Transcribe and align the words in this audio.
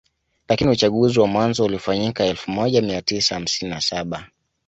Lakini 0.49 0.69
uchaguzi 0.69 1.19
wa 1.19 1.27
mwanzo 1.27 1.65
ulifanyika 1.65 2.25
elfu 2.25 2.51
moja 2.51 2.81
mia 2.81 3.01
tisa 3.01 3.35
hamsini 3.35 3.69
na 3.71 3.81
saba 3.81 4.27